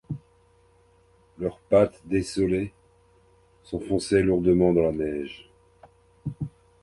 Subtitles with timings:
[1.37, 2.73] Leurs pattes dessolées
[3.61, 5.51] s’enfonçaient lourdement dans la neige.